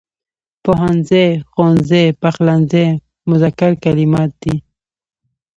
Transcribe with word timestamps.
پوهنځی، 0.63 1.27
ښوونځی، 1.51 2.05
پخلنځی 2.21 2.87
مذکر 3.29 3.71
کلمات 3.83 4.31
دي. 4.41 4.55